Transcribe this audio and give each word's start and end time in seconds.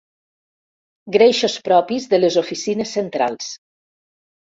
Greixos 1.15 1.57
propis 1.67 2.07
de 2.13 2.19
les 2.21 2.37
oficines 2.43 2.95
centrals. 2.97 3.51